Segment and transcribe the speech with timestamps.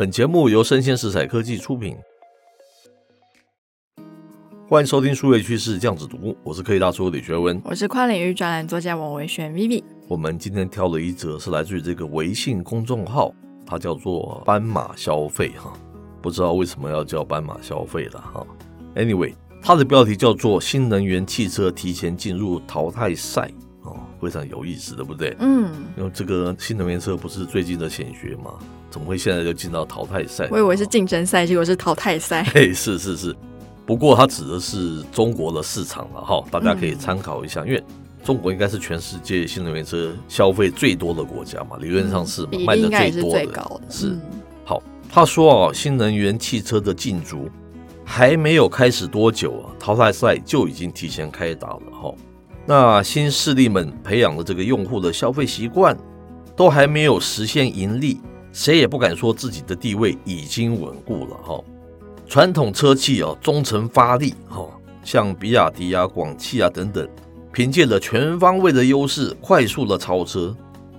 [0.00, 1.94] 本节目由生鲜食材科技出品，
[4.66, 9.84] 欢迎收听数位趋势酱子读，我是科技大叔李学文，我是跨领域专栏作家王维轩 Vivi。
[10.08, 13.30] 我们今天挑了一则，是来自于这个微信公众号，
[13.66, 15.70] 它叫做“斑马消费”哈，
[16.22, 18.46] 不知道为什么要叫斑马消费了哈。
[18.94, 23.69] Anyway，它的标题叫做“新能源汽车提前进入淘汰赛”哦，
[24.20, 25.34] 非常有意思，对不对？
[25.38, 28.52] 嗯，因为这个新能源车不是最近的显学吗？
[28.90, 30.48] 怎么会现在就进到淘汰赛？
[30.50, 32.42] 我以为是竞争赛，结果是淘汰赛。
[32.52, 33.34] 嘿，是是是，
[33.86, 37.84] 不过它指的是中国的市场了哈，大家可以参考一下，嗯、因为
[38.24, 43.46] 中国应该是全世界新能源车消费最多的国家嘛，理论上是卖的最多的。
[43.46, 44.20] 的是、嗯、
[44.64, 47.48] 好，他说啊，新能源汽车的竞逐
[48.04, 52.12] 还没有开始多久啊，淘汰赛就已经提前开打了哈。
[52.66, 55.96] 那新势力们培养的这个用户的消费习惯
[56.54, 58.20] 都还没有实现盈利。
[58.52, 61.62] 谁也不敢说自己的地位已经稳固了哈。
[62.26, 64.66] 传统车企哦，忠诚发力哈，
[65.04, 67.08] 像比亚迪啊、广汽啊等等，
[67.52, 70.54] 凭借着全方位的优势，快速的超车。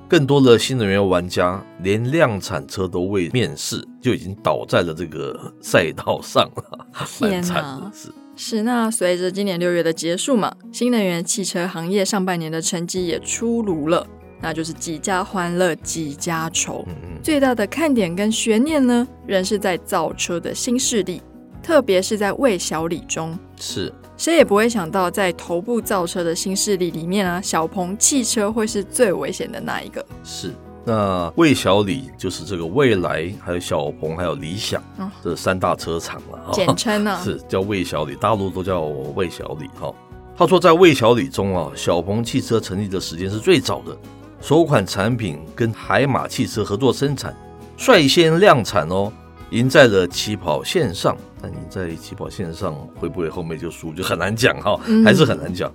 [0.08, 6.88] 更多的新能源玩家连量产车都未面世，就已经倒在了这个赛道上了。
[7.06, 8.10] 天哪， 是
[8.44, 8.64] 是。
[8.64, 14.06] 那随着今年六月的结束嘛，新能源汽车行业上半年的成绩也出炉了。
[14.42, 16.84] 那就是几家欢乐几家愁，
[17.22, 21.22] 最大的看点跟悬念呢，仍是在造车的新势力，
[21.62, 23.38] 特别是在魏小李中。
[23.60, 30.04] 是，谁也不会想到，在头部造车的新势力里面啊，小鹏汽车会是最危险的那一个。
[30.24, 30.52] 是，
[30.84, 34.82] 那魏小李就是这个未来，还有小鹏，还有理想，
[35.24, 38.82] 这三大车厂了，简称呢 是叫魏小李，大陆都叫
[39.16, 39.94] 魏小李哈。
[40.36, 43.96] 他说，在魏小李中啊，小鹏汽车成立的时间是最早的。
[44.42, 47.36] 首款产品跟海马汽车合作生产，
[47.78, 49.14] 率先量产哦，
[49.52, 51.16] 赢在了起跑线上。
[51.40, 55.72] 但赢在起跑线上会不会后面就输，就很难讲哈，还是很难讲。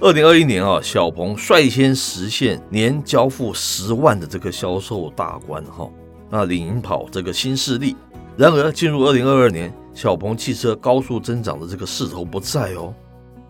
[0.00, 5.90] 二零二一年啊，小鹏率先实现年交付十万的这个销售大关哈，
[6.30, 7.96] 那领跑这个新势力。
[8.36, 12.92] 然而进入二零二二年，小鹏汽车高速增长的这个势头不在哦，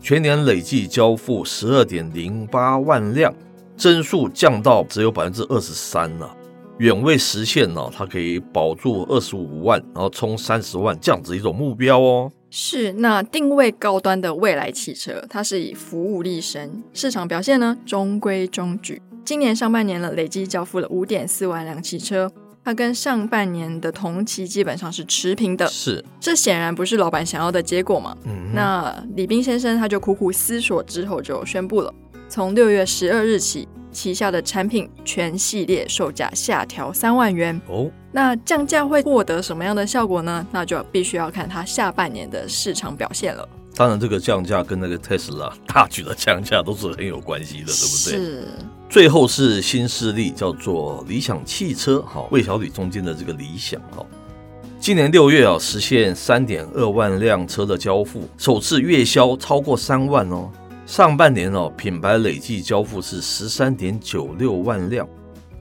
[0.01, 3.35] 全年累计交付十二点零八万辆。
[3.77, 6.35] 增速降到只有百分之二十三了，
[6.79, 7.91] 远未实现呢。
[7.95, 12.33] 它可以保住二十五万，然后冲三十万这样子一种目标哦。
[12.59, 19.03] 是，那定位高端的蔚来汽车，它是以服务立身，市场表现呢中规中矩。
[19.27, 22.33] 今年上半年了，累计交付了五点四万辆汽车，
[22.65, 25.67] 它跟上半年的同期基本上是持平的。
[25.67, 28.17] 是，这显然不是老板想要的结果嘛。
[28.25, 31.93] 嗯，那李斌先生他就苦苦思索之后就宣布了。
[32.27, 37.91] 从六月十二日起，旗下的产品全系列售价下调三万元哦。
[38.13, 40.47] 那降价会获得什么样的效果呢？
[40.53, 43.49] 那就必须要看它下半年的市场表现了。
[43.75, 48.13] 当然，这个降价跟那个 Tesla 大举的降价都是很有关系的，对不对？
[48.13, 48.49] 是。
[48.89, 54.05] 最后是新势力，叫做理想汽车，哈，魏小李中间的这个理想，哈，
[54.79, 60.51] 今年六月啊，实现三点二万辆车的交付，首次月销超过三万哦。
[60.87, 65.07] 上半年哦，品牌累计交付是十三点九六万辆，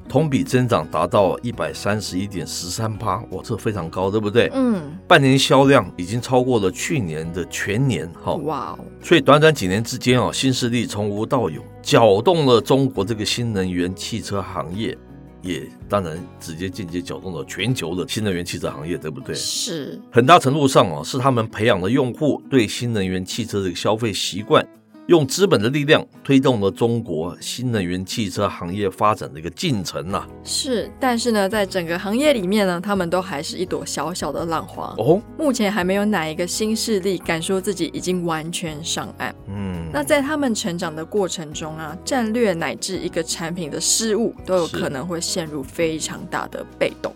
[0.08, 4.52] 同比增长达到一百三十一点十三趴，哇，这非常高，对不对？
[4.54, 14.96] 嗯，半年销量已经超过了去年的全年，哈，哇哦，所以短短几年之间哦，新势力从无到有，搅动了中国这个新能源汽车行业，
[15.42, 19.34] 也当然直接间接搅动了全球的新能源汽车行业，对不对？
[19.34, 24.64] 是，很大程度上哦，是他们培养了用户对新能源汽车的消费习惯。
[25.08, 30.28] 用资本的力量推动了中国新能源汽车行业发展的一个进程呐、啊。
[30.44, 35.22] 是，但是呢，在整个行业里面呢，他们都还是一朵小小的浪花哦。
[35.38, 39.36] 目前还没有哪一个新势力敢说自己已经完全上岸。
[39.48, 47.14] 嗯，那在他们成长的过程中啊，战略乃至一个产品的失误，都有可能会陷入非常大的被动。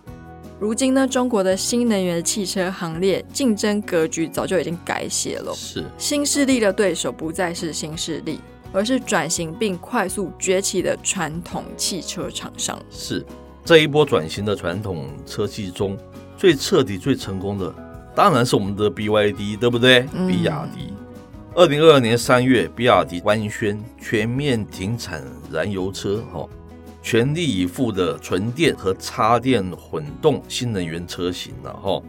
[0.60, 5.54] 如今呢，中国的新能源汽车行列竞争格局早就已经改写了。
[5.56, 8.42] 是，新势力的对手不再是新势力，
[8.74, 12.78] 而是转型并快速崛起的传统汽车厂商。
[12.90, 13.26] 是，
[13.64, 15.98] 这一波转型的传统车企中，
[16.38, 17.74] 最彻底、最成功的，
[18.14, 20.06] 当然是我们的 BYD，对不对？
[20.14, 20.94] 嗯、比亚迪。
[21.56, 26.46] 二零二二年三月，比亚迪官宣全面停产燃油车，哈，
[27.12, 32.00] 全力以赴的纯电和插电混动新能源车型了，哈。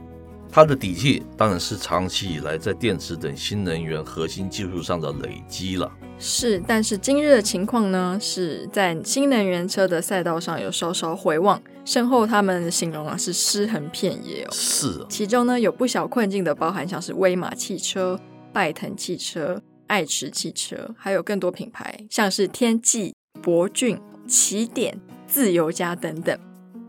[0.53, 5.91] 它的底气当然是长期以来在电池等新能源核心技术上的累积了。
[6.19, 14.49] 是，但是今日的情况呢，是在新能源车的赛道上有稍稍回望，身后他们形容啊是尸横遍野哦。
[14.53, 18.21] 是、啊，其中呢有不小困境的，包含像是威马汽车、
[18.53, 23.99] 拜腾汽车、爱驰汽车，还有更多品牌，像是天际、博骏、
[24.31, 24.97] 起点、
[25.27, 26.39] 自由家等等。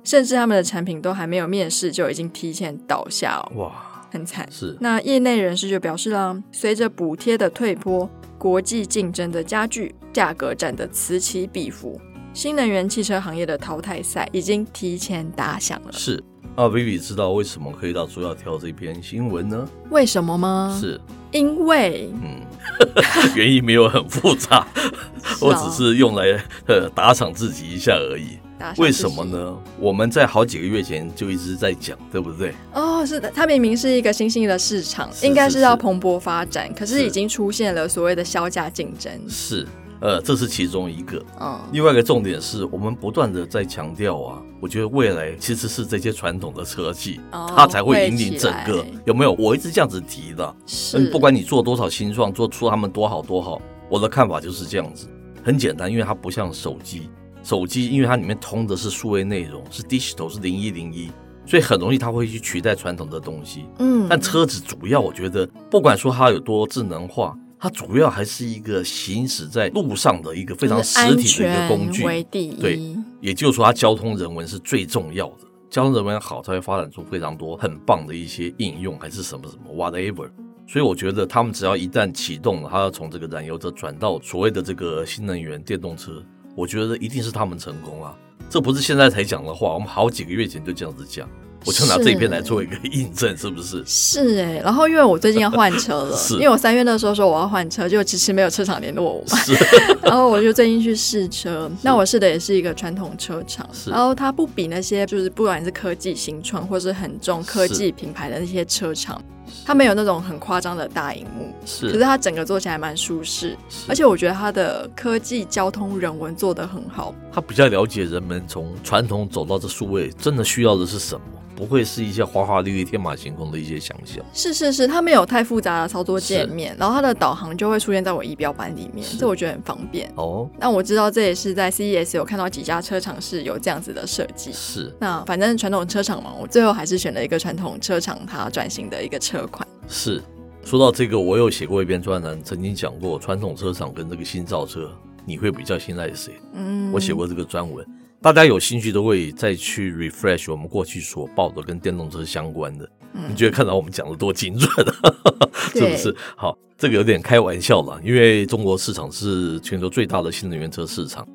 [0.04, 4.48] 甚至他们的产品都还没有面世，就已经提前倒下哦，哇，很惨。
[4.50, 12.02] 是，那业内人士就表示啦，随着补贴的退坡，国际竞争的加剧，价格战的此起彼伏，
[12.34, 15.92] 新能源汽车行业的淘汰赛已经提前打响了。
[15.92, 16.24] 是，
[16.56, 19.70] 那，Vivi 知道为什么可以到说要挑这篇新闻呢？
[19.92, 20.76] 为什么吗？
[20.82, 21.00] 是，
[21.32, 22.42] 因为，嗯，
[23.36, 24.66] 原因没有很复杂，
[25.40, 26.24] 我只是用来
[26.68, 28.38] 呃打赏自己一下而已。
[28.78, 29.58] 为什么呢？
[29.80, 32.54] 我们在好几个月前就一直在讲，对不对？
[32.74, 39.12] 哦，是的，它明明是一个新兴的市场，是是是应该是要蓬勃发展，可是已经出现了所谓的销价竞争。
[39.28, 39.68] 是，
[40.02, 41.24] 呃，这是其中一个。
[41.40, 49.32] 嗯，另外一个重点是我们不断的在强调啊，我觉得未来其实是这些传统的车技，哦、它才会引领整个，有没有？
[49.34, 50.56] 我一直这样子提的。
[50.66, 55.08] 是，不管你做多少新创，做出他们多好多好，我的看法就是这样子，
[55.44, 57.10] 很简单，因为它不像手机。
[57.44, 61.10] 手机因为它里面通的是数位内容，是 digital，是零一零一，
[61.46, 63.66] 所以很容易它会去取代传统的东西。
[63.80, 72.04] 嗯，但车子主要我觉得，不管说它有多智能化，它主要还是一个行驶在路上的一个非常实体的一个工具。
[72.04, 72.60] 为第一。
[72.60, 72.80] 对，
[73.20, 80.28] 也就是说它交通人文是最重要的，交通人文好才会发展出非常多很棒的一些应用，还是什么什么 whatever。
[80.66, 86.24] 所以我觉得他们只要一旦启动了，它要从这个燃油车转到所谓的这个新能源电动车。
[86.56, 88.18] 我觉得一定是他们成功啊！
[88.50, 91.30] 这不是现在才讲的话，我们好几个月前就这样子讲。
[91.66, 93.84] 我就拿这一篇来做一个印证，是不是？
[93.86, 96.34] 是哎、欸，然后因为我最近要换车了，是。
[96.36, 99.38] 因为我三月那时候说我要换车，就其实没有车厂联络我嘛。
[100.02, 109.22] 然后我就最近去试车，那我试的也是一个传统车厂，然后它不比那些就是不管是科技新创或是很重科技品牌的那些车厂，
[109.66, 113.58] 它没有那种很夸张的大荧幕，是，可是它整个做起来蛮舒适，
[113.88, 121.22] 而且我觉得它的科技交通人文做得很好，它比较了解人们从传统走到这数位，真的需要的是什么。
[121.54, 124.26] 不会是一些花花绿绿、天马行空的一些想象。
[124.34, 130.12] 是是是，它没有太复杂的操作界面，然后它的导航就会出现在我仪表板里面，这我觉得很方便。
[130.16, 134.52] 哦，那我知道这也是在 CES 有看到几家车厂是有这样子的设计。
[134.52, 139.68] 是，那反正传统车厂嘛，我最后还是选了一个传统车厂它转型的一个车款。
[139.88, 140.22] 是，
[140.64, 144.92] 说到这个，我有写过一篇专栏，曾经讲过传统车厂跟这个新造车，
[145.26, 146.34] 你会比较信赖谁？
[146.54, 147.86] 嗯，我写过这个专文。
[148.22, 154.70] 大家有兴趣都会再去 refresh 我们过去所报的跟电动车相关的，嗯、你觉得看到我们讲的多精准，
[155.74, 156.16] 是不是？
[156.36, 161.28] 好，这个有点开玩笑了，因为中国市场是全球最大的新能源车市场，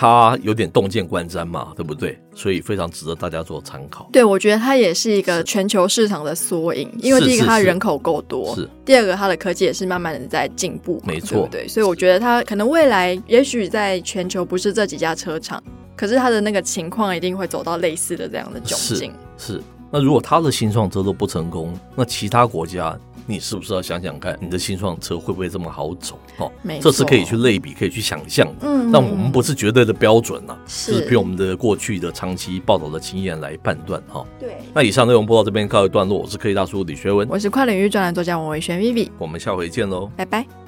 [0.00, 2.16] 它有点洞见观瞻嘛，对不对？
[2.32, 4.08] 所以非常值得大家做参考。
[4.12, 11.68] 对，我觉得它也是一个全球市场的缩影，因为第一个它人口够多，是，第二个它的科技也是慢慢的在进步，没错，对对？
[11.68, 15.60] 所以我觉得它可能未来也许在全球不是这几家车厂。
[15.96, 19.12] 可是它的那个情况一定会走到类似的这样的窘境。
[19.36, 19.62] 是，是。
[19.90, 22.96] 那如果它的新创车都不成功，那其他国家
[23.30, 26.18] 你是不是要想想看，你的新创车会不会这么好走？
[26.38, 26.50] 哦。
[26.80, 28.66] 这是可以去类比，可以去想象的。
[28.66, 28.90] 嗯。
[28.90, 34.26] 但我们不是绝对的标准呐、啊，是凭我们的过去的长期报道的经验来判断哈。
[34.40, 34.56] 对。
[34.72, 40.67] 那以上内容播到这边告一段落，我是科技大叔李学文，我是跨领域专栏作家王伟轩 Vivi，我们下回见喽，拜拜。